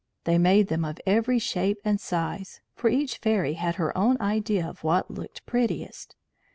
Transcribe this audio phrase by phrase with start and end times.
[0.23, 4.65] They made them of every shape and size, for each fairy had her own idea
[4.67, 6.15] of what looked prettiest.